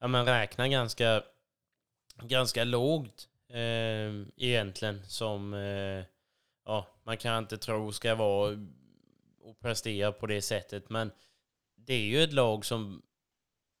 [0.00, 1.22] ja, men räknar ganska,
[2.22, 5.02] ganska lågt eh, egentligen.
[5.06, 6.04] Som eh,
[6.64, 8.58] ja, man kan inte tro ska vara
[9.40, 10.90] och prestera på det sättet.
[10.90, 11.10] Men
[11.86, 13.02] det är ju ett lag som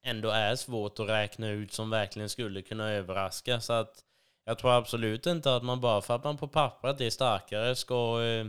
[0.04, 3.60] ändå är svårt att räkna ut som verkligen skulle kunna överraska.
[3.60, 4.04] Så att
[4.44, 8.22] jag tror absolut inte att man bara för att man på pappret är starkare ska,
[8.22, 8.46] eh,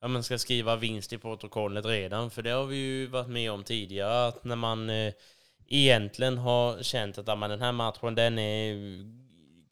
[0.00, 2.30] ja, man ska skriva vinst i protokollet redan.
[2.30, 5.12] För det har vi ju varit med om tidigare, att när man eh,
[5.68, 8.76] egentligen har känt att ja, men den här matchen den är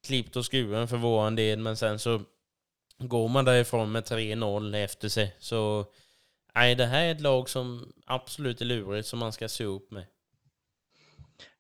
[0.07, 2.23] klippt och skuren för våran del, men sen så
[2.99, 5.37] går man därifrån med 3-0 efter sig.
[5.39, 5.85] Så
[6.55, 9.91] nej, det här är ett lag som absolut är lurigt som man ska se upp
[9.91, 10.07] med.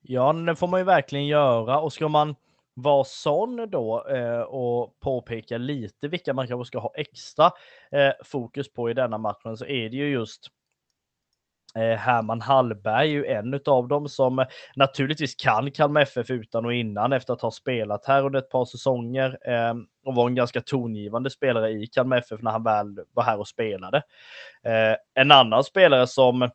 [0.00, 2.34] Ja, det får man ju verkligen göra och ska man
[2.74, 7.50] vara sån då eh, och påpeka lite vilka man kanske ska ha extra
[7.90, 10.48] eh, fokus på i denna matchen så är det ju just
[11.74, 16.64] Eh, Herman Hallberg är ju en av dem som eh, naturligtvis kan Kalmar FF utan
[16.64, 20.34] och innan efter att ha spelat här under ett par säsonger eh, och var en
[20.34, 24.02] ganska tongivande spelare i Kalmar FF när han väl var här och spelade.
[25.14, 26.50] En annan spelare som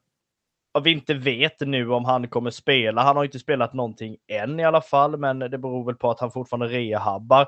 [0.83, 3.03] vi inte vet nu om han kommer spela.
[3.03, 6.19] Han har inte spelat någonting än i alla fall, men det beror väl på att
[6.19, 7.47] han fortfarande rehabbar.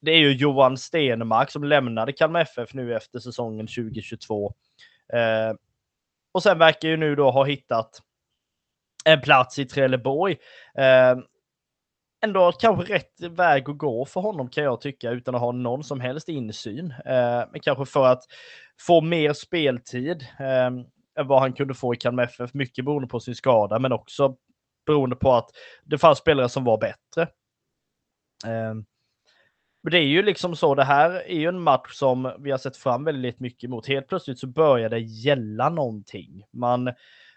[0.00, 4.52] Det är ju Johan Stenmark som lämnade Kalmar FF nu efter säsongen 2022.
[6.34, 8.02] Och sen verkar ju nu då ha hittat
[9.04, 10.36] en plats i Trelleborg.
[10.78, 11.16] Eh,
[12.24, 15.84] ändå kanske rätt väg att gå för honom kan jag tycka utan att ha någon
[15.84, 16.90] som helst insyn.
[16.90, 18.22] Eh, men kanske för att
[18.80, 20.66] få mer speltid eh,
[21.18, 22.54] än vad han kunde få i Kalmar FF.
[22.54, 24.36] Mycket beroende på sin skada men också
[24.86, 25.50] beroende på att
[25.84, 27.22] det fanns spelare som var bättre.
[28.46, 28.74] Eh,
[29.90, 32.76] det är ju liksom så, det här är ju en match som vi har sett
[32.76, 33.86] fram väldigt mycket mot.
[33.86, 36.42] Helt plötsligt så börjar det gälla någonting.
[36.52, 36.92] Man,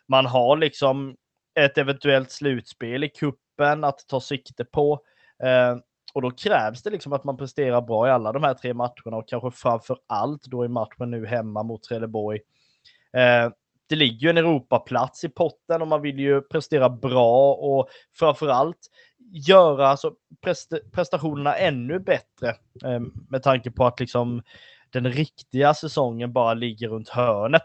[0.07, 1.15] man har liksom
[1.59, 4.99] ett eventuellt slutspel i kuppen att ta sikte på.
[5.43, 5.77] Eh,
[6.13, 9.17] och då krävs det liksom att man presterar bra i alla de här tre matcherna
[9.17, 12.39] och kanske framför allt då i matchen nu hemma mot Trelleborg.
[13.17, 13.51] Eh,
[13.89, 18.47] det ligger ju en Europaplats i potten och man vill ju prestera bra och framför
[18.47, 18.79] allt
[19.31, 22.49] göra alltså, prest prestationerna ännu bättre
[22.83, 24.43] eh, med tanke på att liksom
[24.89, 27.63] den riktiga säsongen bara ligger runt hörnet.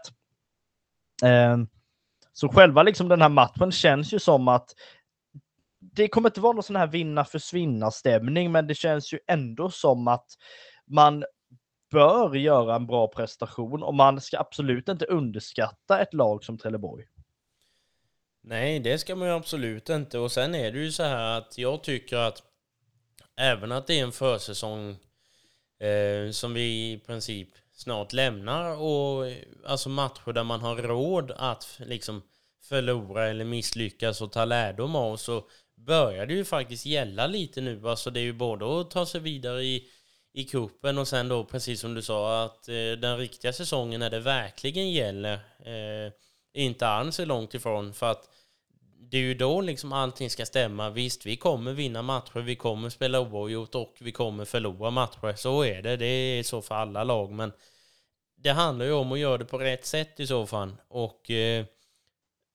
[1.23, 1.57] Eh,
[2.33, 4.69] så själva liksom den här matchen känns ju som att
[5.79, 9.69] det kommer inte vara någon sån här vinna försvinna stämning, men det känns ju ändå
[9.69, 10.27] som att
[10.85, 11.23] man
[11.91, 17.05] bör göra en bra prestation och man ska absolut inte underskatta ett lag som Trelleborg.
[18.45, 20.19] Nej, det ska man ju absolut inte.
[20.19, 22.43] Och sen är det ju så här att jag tycker att
[23.35, 24.89] även att det är en försäsong
[25.79, 31.31] eh, som vi i princip snart lämnar och eh, alltså matcher där man har råd
[31.31, 32.21] att liksom
[32.63, 37.89] förlora eller misslyckas och ta lärdom av så börjar det ju faktiskt gälla lite nu.
[37.89, 39.87] Alltså det är ju både att ta sig vidare i,
[40.33, 44.09] i kuppen och sen då precis som du sa att eh, den riktiga säsongen när
[44.09, 45.33] det verkligen gäller
[45.65, 46.11] eh,
[46.53, 47.93] inte alls är långt ifrån.
[47.93, 48.29] För att
[49.09, 50.89] det är ju då liksom allting ska stämma.
[50.89, 55.35] Visst, vi kommer vinna matcher, vi kommer spela oavgjort och vi kommer förlora matcher.
[55.35, 55.97] Så är det.
[55.97, 57.31] Det är så för alla lag.
[57.31, 57.51] Men
[58.35, 60.75] det handlar ju om att göra det på rätt sätt i så fall.
[60.87, 61.65] Och eh,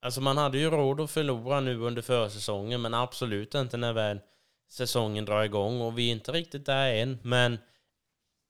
[0.03, 4.21] alltså man hade ju råd att förlora nu under försäsongen, men absolut inte när väl
[4.71, 5.81] säsongen drar igång.
[5.81, 7.19] Och vi är inte riktigt där än.
[7.23, 7.59] Men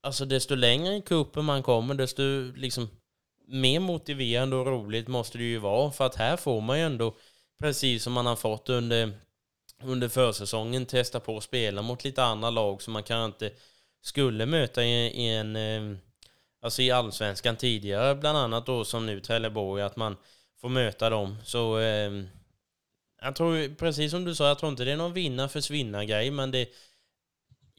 [0.03, 2.23] alltså desto längre i kuppen man kommer, desto
[2.57, 2.89] liksom
[3.49, 5.91] mer motiverande och roligt måste det ju vara.
[5.91, 7.15] För att här får man ju ändå
[7.61, 9.13] precis som man har fått under,
[9.83, 13.57] under försäsongen, testa på att spela mot lite andra lag som man kanske inte
[14.03, 15.99] skulle möta i, i en eh,
[16.63, 20.17] alltså i allsvenskan tidigare, bland annat då som nu Trelleborg, att man
[20.61, 21.37] får möta dem.
[21.45, 22.11] Så eh,
[23.21, 26.31] jag tror, precis som du sa, jag tror inte det är någon vinna försvinna grej,
[26.31, 26.69] men det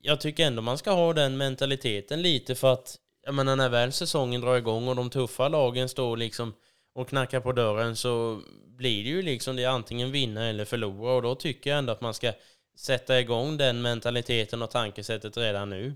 [0.02, 3.94] jag tycker ändå man ska ha den mentaliteten lite för att jag menar när väl
[3.94, 6.54] säsongen drar igång och de tuffa lagen står liksom
[7.00, 8.42] och knackar på dörren så
[8.78, 12.02] blir det ju liksom det antingen vinna eller förlora och då tycker jag ändå att
[12.02, 12.32] man ska
[12.78, 15.96] sätta igång den mentaliteten och tankesättet redan nu.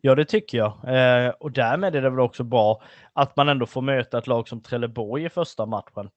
[0.00, 0.72] Ja, det tycker jag.
[0.86, 4.48] Eh, och därmed är det väl också bra att man ändå får möta ett lag
[4.48, 6.10] som Trelleborg i första matchen.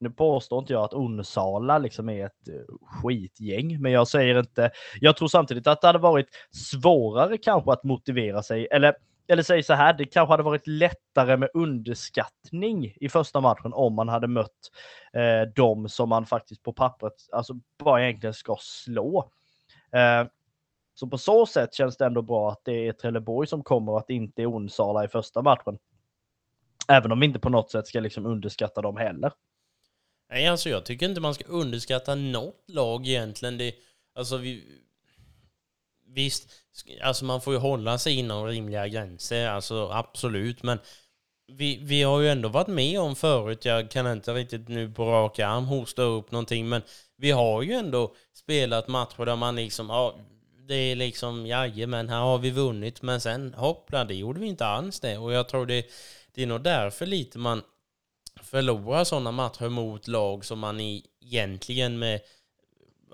[0.00, 4.70] Nu påstår inte jag att Onsala liksom är ett eh, skitgäng, men jag säger inte.
[5.00, 8.94] Jag tror samtidigt att det hade varit svårare kanske att motivera sig, eller
[9.28, 13.94] eller säg så här, det kanske hade varit lättare med underskattning i första matchen om
[13.94, 14.70] man hade mött
[15.12, 19.30] eh, dem som man faktiskt på pappret alltså bara egentligen ska slå.
[19.92, 20.26] Eh,
[20.94, 23.98] så på så sätt känns det ändå bra att det är Trelleborg som kommer och
[23.98, 25.78] att det inte är Onsala i första matchen.
[26.88, 29.32] Även om vi inte på något sätt ska liksom underskatta dem heller.
[30.30, 33.58] Nej, alltså jag tycker inte man ska underskatta något lag egentligen.
[33.58, 33.74] Det,
[34.14, 34.80] alltså vi,
[36.14, 36.52] visst,
[37.02, 40.78] alltså man får ju hålla sig inom rimliga gränser, alltså absolut, men
[41.52, 45.04] vi, vi har ju ändå varit med om förut, jag kan inte riktigt nu på
[45.04, 46.82] rak arm hosta upp någonting, men
[47.16, 50.16] vi har ju ändå spelat matcher där man liksom, ja,
[50.68, 51.42] det är liksom,
[51.88, 55.32] men här har vi vunnit, men sen hoppla, det gjorde vi inte alls det, och
[55.32, 55.86] jag tror det,
[56.34, 57.62] det är nog därför lite man
[58.42, 62.20] förlorar sådana matcher mot lag som man egentligen med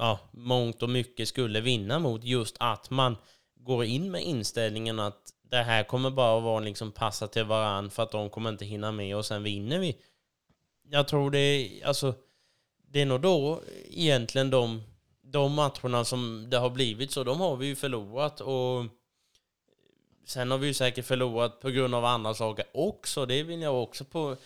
[0.00, 2.24] ja, mångt och mycket skulle vinna mot.
[2.24, 3.16] Just att man
[3.54, 7.90] går in med inställningen att det här kommer bara att vara liksom passa till varann
[7.90, 9.96] för att de kommer inte hinna med och sen vinner vi.
[10.90, 12.14] Jag tror det är, alltså,
[12.88, 13.60] det är nog då
[13.90, 14.82] egentligen de,
[15.22, 18.84] de matcherna som det har blivit så, de har vi ju förlorat och
[20.26, 23.82] sen har vi ju säkert förlorat på grund av andra saker också, det vill jag
[23.82, 24.36] också på,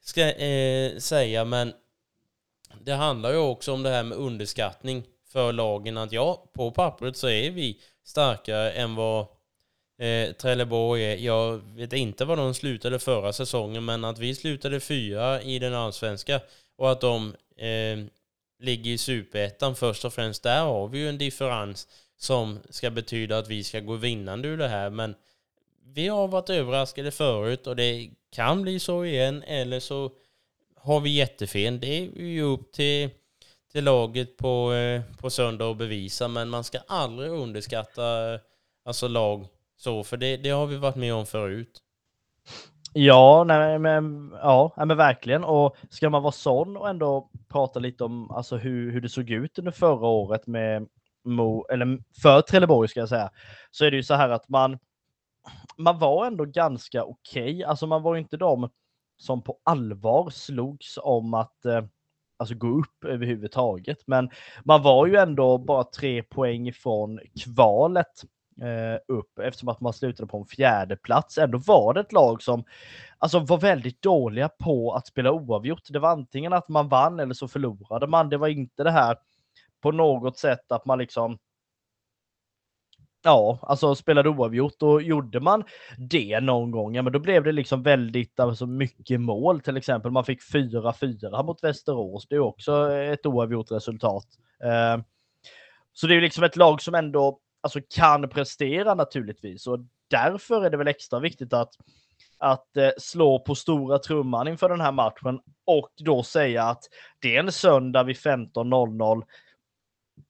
[0.00, 1.72] ska, eh, säga, men
[2.80, 7.16] det handlar ju också om det här med underskattning för lagen, att ja, på pappret
[7.16, 9.26] så är vi starkare än vad
[9.98, 11.16] eh, Trelleborg är.
[11.16, 15.74] Jag vet inte vad de slutade förra säsongen, men att vi slutade fyra i den
[15.74, 16.40] allsvenska
[16.76, 18.04] och att de eh,
[18.58, 20.42] ligger i superettan först och främst.
[20.42, 24.56] Där har vi ju en differens som ska betyda att vi ska gå vinnande ur
[24.56, 25.14] det här, men
[25.84, 30.10] vi har varit överraskade förut och det kan bli så igen, eller så
[30.82, 31.80] har vi jättefel.
[31.80, 33.10] Det är ju upp till,
[33.72, 38.40] till laget på, eh, på söndag att bevisa, men man ska aldrig underskatta eh,
[38.84, 41.82] alltså lag så, för det, det har vi varit med om förut.
[42.94, 45.44] Ja, nej, men, ja, men verkligen.
[45.44, 49.30] Och ska man vara sån och ändå prata lite om alltså, hur, hur det såg
[49.30, 50.88] ut under förra året med
[51.24, 53.30] Mo, eller för Trelleborg ska jag säga,
[53.70, 54.78] så är det ju så här att man,
[55.76, 57.42] man var ändå ganska okej.
[57.42, 57.62] Okay.
[57.62, 58.70] Alltså man var inte de
[59.22, 61.84] som på allvar slogs om att eh,
[62.36, 63.98] alltså gå upp överhuvudtaget.
[64.06, 64.30] Men
[64.64, 68.22] man var ju ändå bara tre poäng ifrån kvalet
[68.60, 71.38] eh, upp eftersom att man slutade på en fjärde plats.
[71.38, 72.64] Ändå var det ett lag som
[73.18, 75.88] alltså, var väldigt dåliga på att spela oavgjort.
[75.88, 78.28] Det var antingen att man vann eller så förlorade man.
[78.28, 79.16] Det var inte det här
[79.80, 81.38] på något sätt att man liksom
[83.24, 85.64] Ja, alltså spelade oavgjort och gjorde man
[85.98, 89.60] det någon gång, ja men då blev det liksom väldigt alltså, mycket mål.
[89.60, 92.26] Till exempel man fick 4-4 mot Västerås.
[92.28, 94.26] Det är också ett oavgjort resultat.
[94.64, 95.02] Eh,
[95.92, 99.78] så det är liksom ett lag som ändå alltså, kan prestera naturligtvis och
[100.10, 101.74] därför är det väl extra viktigt att
[102.38, 106.82] att eh, slå på stora trumman inför den här matchen och då säga att
[107.20, 109.22] det är en söndag vid 15.00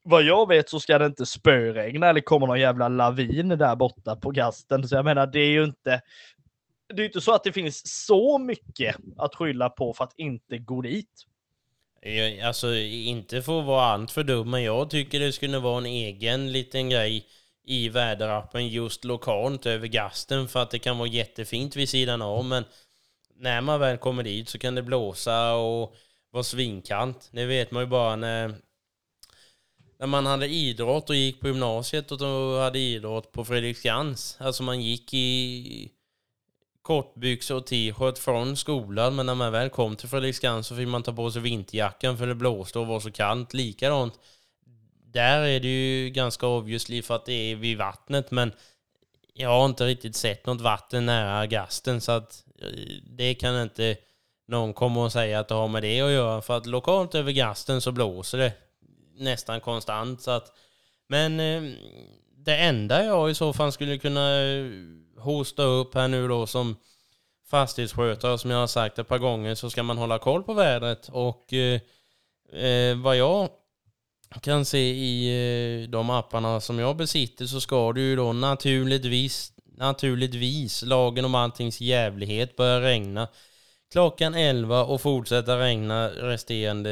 [0.03, 4.17] vad jag vet så ska det inte spöregna eller komma någon jävla lavin där borta
[4.17, 4.89] på gasten.
[4.89, 6.01] Så jag menar, det är ju inte.
[6.95, 10.59] Det är inte så att det finns så mycket att skylla på för att inte
[10.59, 11.27] gå dit.
[12.45, 15.87] Alltså inte för att vara allt för dum, men jag tycker det skulle vara en
[15.87, 17.27] egen liten grej
[17.65, 22.45] i väderappen just lokalt över gasten för att det kan vara jättefint vid sidan av,
[22.45, 22.65] men
[23.37, 25.95] när man väl kommer dit så kan det blåsa och
[26.31, 27.29] vara svinkant.
[27.33, 28.55] Det vet man ju bara när
[30.03, 34.37] när man hade idrott och gick på gymnasiet och då hade idrott på Fredriksskans.
[34.41, 35.91] Alltså man gick i
[36.83, 41.03] kortbyxor och t-shirt från skolan men när man väl kom till Fredriksskans så fick man
[41.03, 43.55] ta på sig vinterjackan för det blåste och var så kallt.
[43.55, 44.15] Likadant.
[45.13, 48.53] Där är det ju ganska obviously för att det är vid vattnet men
[49.35, 52.69] jag har inte riktigt sett något vatten nära gasten så att eh,
[53.03, 53.97] det kan inte
[54.49, 57.33] någon komma och säga att det har med det att göra för att lokalt över
[57.33, 58.53] gasten så blåser det
[59.15, 60.21] nästan konstant.
[60.23, 60.53] Så att,
[61.09, 61.63] men eh,
[62.37, 64.67] det enda jag i så fall skulle kunna eh,
[65.17, 66.77] hosta upp här nu då som
[67.51, 71.09] fastighetsskötare, som jag har sagt ett par gånger, så ska man hålla koll på vädret.
[71.13, 71.81] Och eh,
[72.53, 73.49] eh vad jag
[74.43, 80.83] kan se i de apparna som jag besitter så ska det ju då naturligtvis, naturligtvis,
[80.83, 83.29] lagen om alltings jävlighet börja regna
[83.93, 86.91] klockan 11 och fortsätta regna resterande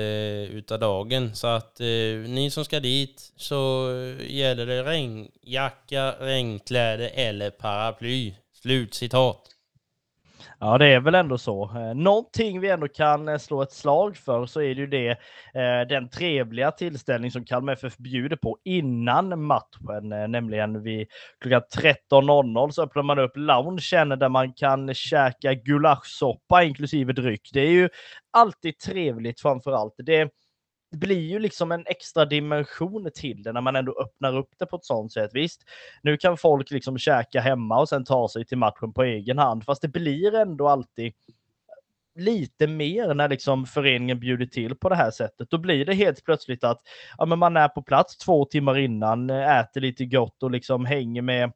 [0.53, 1.35] utav dagen.
[1.35, 1.87] Så att eh,
[2.27, 3.89] ni som ska dit så
[4.29, 8.35] gäller det regnjacka, regnkläder eller paraply.
[8.63, 9.60] Slutcitat.
[10.63, 11.65] Ja, det är väl ändå så.
[11.77, 15.09] Eh, någonting vi ändå kan eh, slå ett slag för så är det ju det,
[15.55, 21.07] eh, den trevliga tillställning som Kalmar FF bjuder på innan matchen, nämligen vid
[21.41, 27.51] klockan 13.00 så öppnar man upp loungen där man kan käka gulaschsoppa inklusive dryck.
[27.53, 27.89] Det är ju
[28.31, 29.95] alltid trevligt framför allt.
[29.99, 30.29] Det
[30.91, 34.67] det blir ju liksom en extra dimension till det när man ändå öppnar upp det
[34.67, 35.31] på ett sånt sätt.
[35.35, 35.65] Visst,
[36.03, 39.65] nu kan folk liksom käka hemma och sen ta sig till matchen på egen hand,
[39.65, 41.13] fast det blir ändå alltid
[42.15, 45.51] lite mer när liksom föreningen bjuder till på det här sättet.
[45.51, 46.83] Då blir det helt plötsligt att
[47.19, 51.23] ja, men man är på plats två timmar innan, äter lite gott och liksom hänger
[51.23, 51.53] med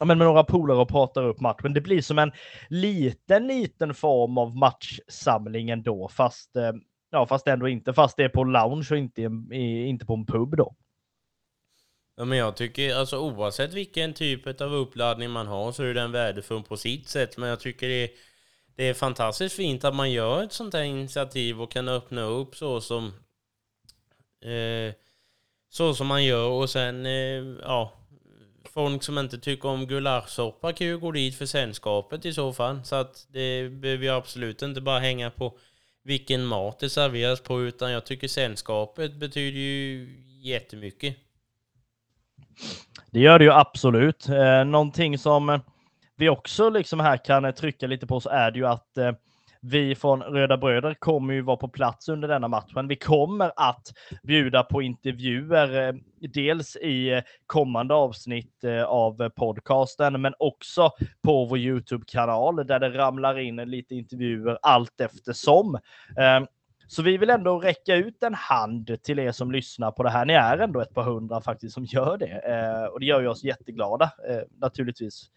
[0.00, 1.74] ja, men med några polare och pratar upp matchen.
[1.74, 2.32] Det blir som en
[2.68, 6.72] liten, liten form av matchsamling ändå, fast eh,
[7.14, 7.92] Ja, fast ändå inte.
[7.92, 9.22] Fast det är på lounge och inte,
[9.88, 10.74] inte på en pub då.
[12.16, 16.12] Ja, men jag tycker alltså oavsett vilken typ av uppladdning man har så är den
[16.12, 17.36] värdefull på sitt sätt.
[17.36, 18.10] Men jag tycker det är,
[18.76, 22.56] det är fantastiskt fint att man gör ett sånt här initiativ och kan öppna upp
[22.56, 23.06] så som
[24.40, 24.94] eh,
[25.68, 27.92] så som man gör och sen eh, ja
[28.74, 32.84] folk som inte tycker om gulaschsoppa kan ju gå dit för sällskapet i så fall.
[32.84, 35.58] Så att det behöver ju absolut inte bara hänga på
[36.04, 40.08] vilken mat det serveras på utan jag tycker sällskapet betyder ju
[40.42, 41.16] jättemycket.
[43.10, 44.28] Det gör det ju absolut.
[44.28, 45.60] Eh, någonting som
[46.16, 49.12] vi också liksom här kan trycka lite på så är det ju att eh,
[49.66, 52.88] vi från Röda Bröder kommer ju vara på plats under denna matchen.
[52.88, 53.92] Vi kommer att
[54.22, 55.94] bjuda på intervjuer, eh,
[56.32, 60.90] dels i eh, kommande avsnitt eh, av podcasten, men också
[61.22, 65.78] på vår Youtube-kanal där det ramlar in lite intervjuer allt eftersom.
[66.88, 70.24] Så vi vill ändå räcka ut en hand till er som lyssnar på det här.
[70.24, 73.44] Ni är ändå ett par hundra faktiskt som gör det och det gör ju oss
[73.44, 74.10] jätteglada
[74.60, 75.30] naturligtvis.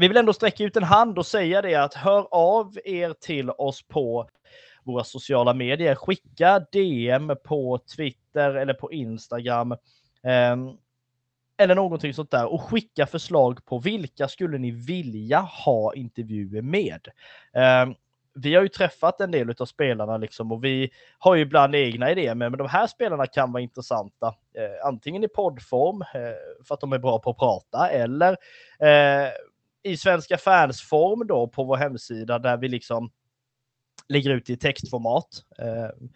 [0.00, 3.50] Vi vill ändå sträcka ut en hand och säga det att hör av er till
[3.50, 4.28] oss på
[4.84, 5.94] våra sociala medier.
[5.94, 9.72] Skicka DM på Twitter eller på Instagram.
[10.22, 10.56] Eh,
[11.58, 17.08] eller någonting sånt där och skicka förslag på vilka skulle ni vilja ha intervjuer med?
[17.54, 17.94] Eh,
[18.34, 22.10] vi har ju träffat en del av spelarna liksom och vi har ju ibland egna
[22.10, 24.26] idéer, men de här spelarna kan vara intressanta.
[24.26, 28.36] Eh, antingen i poddform eh, för att de är bra på att prata eller
[28.78, 29.30] eh,
[29.82, 33.10] i svenska fans form då på vår hemsida där vi liksom
[34.08, 35.28] lägger ut i textformat
[35.58, 36.08] eh,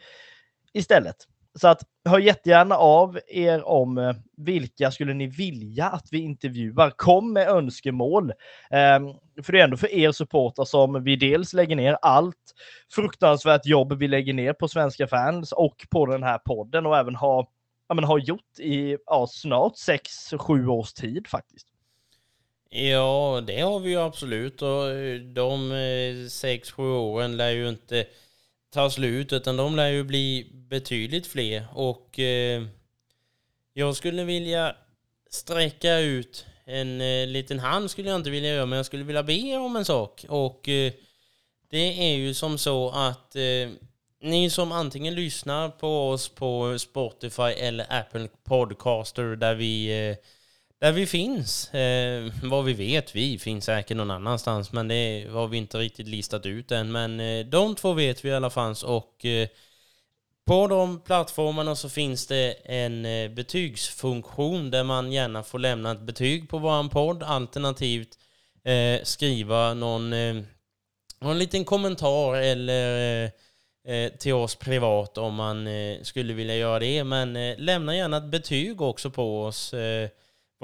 [0.73, 1.17] istället.
[1.59, 6.91] Så att hör jättegärna av er om eh, vilka skulle ni vilja att vi intervjuar.
[6.91, 8.31] Kom med önskemål.
[8.71, 9.01] Eh,
[9.43, 12.55] för det är ändå för er supportrar som vi dels lägger ner allt
[12.95, 17.15] fruktansvärt jobb vi lägger ner på svenska fans och på den här podden och även
[17.15, 17.47] har,
[17.89, 21.74] ja, men har gjort i ja, snart 6-7 års tid faktiskt.
[22.77, 24.63] Ja, det har vi ju absolut.
[24.63, 28.07] Och eh, de eh, sex, sju åren lär ju inte
[28.71, 31.67] ta slut utan de lär ju bli betydligt fler.
[31.75, 32.63] Och eh,
[33.73, 34.77] jag skulle vilja
[35.31, 39.23] sträcka ut en eh, liten hand skulle jag inte vilja göra men jag skulle vilja
[39.23, 40.25] be er om en sak.
[40.29, 40.93] Och eh,
[41.71, 43.71] det är ju som så att eh,
[44.21, 50.17] ni som antingen lyssnar på oss på Spotify eller Apple Podcaster där vi
[50.85, 51.75] där vi finns.
[51.75, 56.09] Eh, vad vi vet, vi finns säkert någon annanstans, men det har vi inte riktigt
[56.09, 56.93] listat ut än.
[56.93, 59.49] Men eh, de två vet vi i alla fall och eh,
[60.47, 66.01] på de plattformarna så finns det en eh, betygsfunktion där man gärna får lämna ett
[66.01, 68.19] betyg på våran podd, alternativt
[68.65, 70.35] eh, skriva någon, eh,
[71.21, 73.31] någon liten kommentar eller eh,
[73.95, 77.05] eh till oss privat om man eh, skulle vilja göra det.
[77.05, 79.75] Men eh, lämna gärna ett betyg också på oss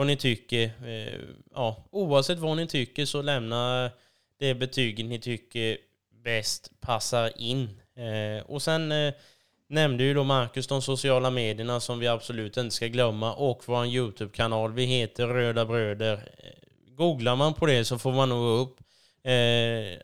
[0.01, 0.65] vad ni tycker.
[0.65, 1.21] Eh,
[1.55, 3.91] ja, oavsett vad ni tycker så lämna
[4.39, 5.77] det betyget ni tycker
[6.25, 7.81] bäst passar in.
[7.97, 9.15] Eh, och sen eh,
[9.69, 13.87] nämnde ju då Marcus de sociala medierna som vi absolut inte ska glömma och vår
[13.87, 14.73] YouTube-kanal.
[14.73, 16.29] Vi heter Röda Bröder.
[16.97, 18.77] Googlar man på det så får man nog upp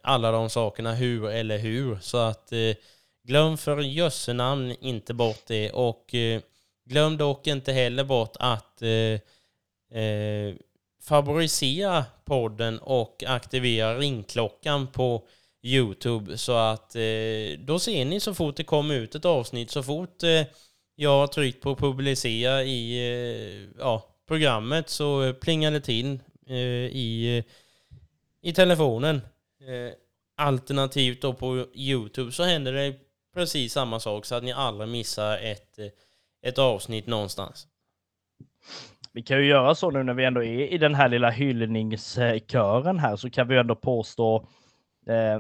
[0.03, 1.99] alla de sakerna, hur eller hur.
[2.01, 2.53] Så att
[3.25, 6.15] glöm för jössenamn inte bort det och
[6.85, 8.83] glöm dock inte heller bort att
[9.91, 10.55] eh,
[11.03, 15.27] favorisera podden och aktivera ringklockan på
[15.63, 19.83] Youtube så att eh, då ser ni så fort det kommer ut ett avsnitt, så
[19.83, 20.43] fort eh,
[20.95, 27.45] jag har tryckt på publicera i eh, ja, programmet så plingar det till eh, i,
[28.43, 29.17] i telefonen.
[29.61, 29.93] Eh,
[30.37, 32.95] alternativt då på Youtube så händer det
[33.35, 35.87] precis samma sak så att ni aldrig missar ett, eh,
[36.43, 37.67] ett avsnitt någonstans.
[39.17, 42.99] Vi kan ju göra så nu när vi ändå är i den här lilla hyllningskören
[42.99, 44.37] här så kan vi ändå påstå
[45.07, 45.39] eh,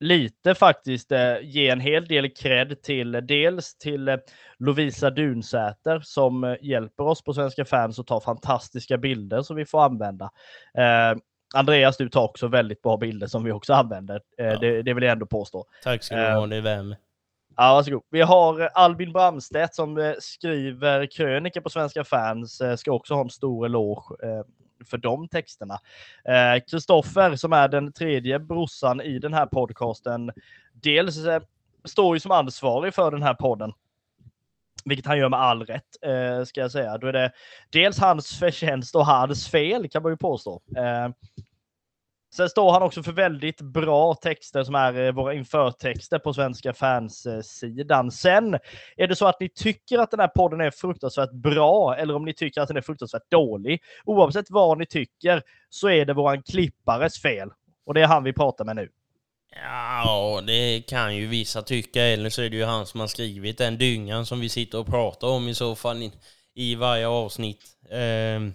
[0.00, 4.16] lite faktiskt eh, ge en hel del cred till dels till eh,
[4.58, 9.66] Lovisa Dunsäter som eh, hjälper oss på Svenska fans och tar fantastiska bilder som vi
[9.66, 10.30] får använda.
[10.78, 11.18] Eh,
[11.54, 14.20] Andreas, du tar också väldigt bra bilder som vi också använder.
[14.38, 14.58] Eh, ja.
[14.58, 15.64] Det, det, vill jag ändå påstå.
[15.82, 16.94] Tack ska du ha, det är vem.
[17.56, 18.02] Ja, varsågod.
[18.10, 22.60] Vi har eh, Albin Bramstedt som eh, skriver krönika på Svenska fans.
[22.60, 24.16] Eh, ska också ha en stor eloge
[24.90, 25.78] för de texterna.
[26.70, 30.32] Kristoffer som är den tredje brorsan i den här podcasten.
[30.72, 31.18] Dels
[31.84, 33.72] står ju som ansvarig för den här podden.
[34.84, 35.88] Vilket han gör med all rätt,
[36.46, 36.98] ska jag säga.
[36.98, 37.32] Då är det
[37.70, 40.62] dels hans förtjänst och hans fel kan man ju påstå.
[42.36, 46.74] Sen står han också för väldigt bra texter som är eh, våra införtexter på Svenska
[46.74, 48.06] fans-sidan.
[48.06, 48.54] Eh, Sen
[48.96, 52.24] är det så att ni tycker att den här podden är fruktansvärt bra eller om
[52.24, 53.82] ni tycker att den är fruktansvärt dålig.
[54.04, 57.48] Oavsett vad ni tycker så är det våran klippares fel.
[57.86, 58.88] Och det är han vi pratar med nu.
[59.62, 63.58] Ja, det kan ju vissa tycka, eller så är det ju han som har skrivit
[63.58, 66.10] den dyngan som vi sitter och pratar om i så fall
[66.54, 67.62] i, varje avsnitt.
[67.90, 68.52] Ehm,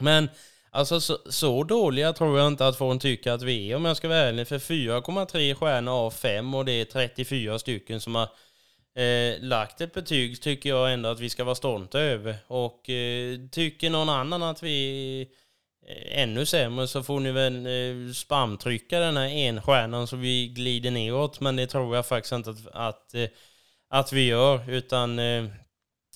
[0.00, 0.28] men
[0.70, 3.96] alltså så, så, dåliga tror jag inte att folk tycker att vi är om jag
[3.96, 4.48] ska vara ärlig.
[4.48, 8.28] För 4,3 stjärnor av 5 och det är 34 stycken som har
[9.02, 12.36] eh, lagt ett betyg tycker jag ändå att vi ska vara stolta över.
[12.46, 15.26] Och eh, tycker någon annan att vi är
[15.90, 20.90] eh, ännu sämre så får ni väl eh, spamtrycka den här enstjärnan så vi glider
[20.90, 21.40] neråt.
[21.40, 23.28] Men det tror jag faktiskt inte att, att, eh,
[23.90, 24.70] att vi gör.
[24.70, 25.44] Utan eh,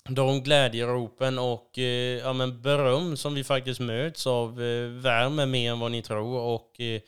[0.09, 5.73] de glädjeropen och eh, ja, men beröm som vi faktiskt möts av eh, värmer mer
[5.73, 6.41] än vad ni tror.
[6.41, 7.01] Och eh,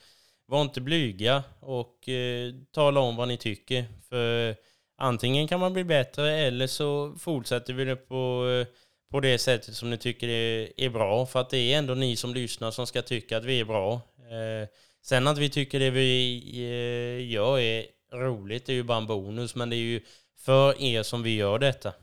[0.47, 3.85] var inte blyga och eh, tala om vad ni tycker.
[4.09, 4.55] För
[4.97, 8.67] antingen kan man bli bättre eller så fortsätter vi det på, eh,
[9.11, 11.25] på det sättet som ni tycker är, är bra.
[11.25, 13.93] För att det är ändå ni som lyssnar som ska tycka att vi är bra.
[14.17, 14.69] Eh,
[15.01, 19.55] sen att vi tycker det vi eh, gör är roligt är ju bara en bonus.
[19.55, 20.01] Men det är ju
[20.37, 21.93] för er som vi gör detta.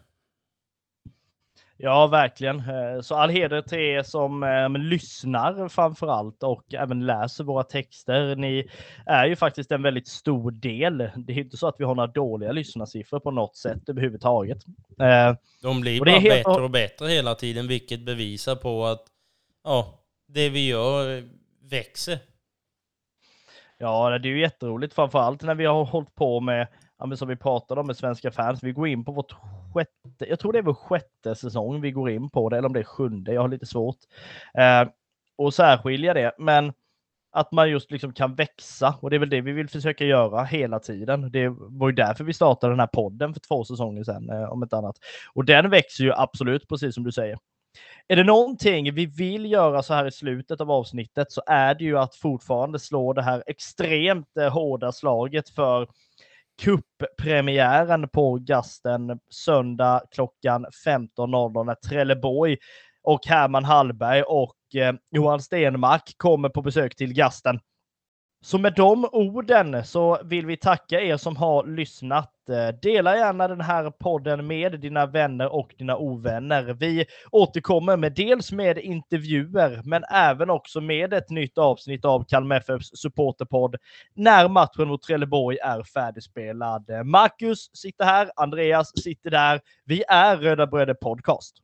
[1.76, 2.58] Ja, verkligen.
[2.58, 7.62] Eh, så all heder till er som eh, lyssnar framför allt och även läser våra
[7.62, 8.36] texter.
[8.36, 8.68] Ni
[9.06, 10.98] är ju faktiskt en väldigt stor del.
[11.16, 14.58] Det är inte så att vi har några dåliga lyssnarsiffror på något sätt överhuvudtaget.
[15.00, 16.44] Eh, De blir bara helt...
[16.44, 19.02] bättre och bättre hela tiden, vilket bevisar på att
[19.64, 21.22] ja, det vi gör
[21.62, 22.18] växer.
[23.78, 26.66] Ja, det är ju jätteroligt, framför allt när vi har hållit på med,
[27.16, 28.62] som vi pratade om med svenska fans.
[28.62, 29.34] Vi går in på vårt
[29.72, 32.72] sjätte, jag tror det är vår sjätte säsong vi går in på det, eller om
[32.72, 33.96] det är sjunde, jag har lite svårt
[34.58, 34.88] eh,
[35.46, 36.32] att särskilja det.
[36.38, 36.72] Men
[37.32, 40.44] att man just liksom kan växa och det är väl det vi vill försöka göra
[40.44, 41.30] hela tiden.
[41.32, 44.62] Det var ju därför vi startade den här podden för två säsonger sedan, eh, om
[44.62, 44.96] ett annat.
[45.34, 47.38] Och den växer ju absolut, precis som du säger.
[48.08, 51.84] Är det någonting vi vill göra så här i slutet av avsnittet så är det
[51.84, 55.88] ju att fortfarande slå det här extremt eh, hårda slaget för
[56.62, 62.56] cuppremiären på Gasten söndag klockan 15.00 när Trelleborg
[63.02, 67.60] och Herman Hallberg och eh, Johan Stenmark kommer på besök till Gasten.
[68.44, 72.32] Så med de orden så vill vi tacka er som har lyssnat.
[72.48, 76.62] Eh, dela gärna den här podden med dina vänner och dina ovänner.
[76.62, 82.56] Vi återkommer med dels med intervjuer, men även också med ett nytt avsnitt av Kalmar
[82.56, 83.76] FFs supporterpodd
[84.14, 86.90] när matchen mot Trelleborg är färdigspelad.
[87.04, 89.60] Marcus sitter här, Andreas sitter där.
[89.84, 91.56] Vi är Röda Bröder Podcast.